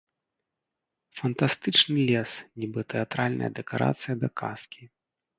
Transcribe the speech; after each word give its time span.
Фантастычны 1.17 1.99
лес, 2.11 2.31
нібы 2.63 2.81
тэатральная 2.93 3.49
дэкарацыя 3.59 4.13
да 4.23 4.27
казкі. 4.41 4.83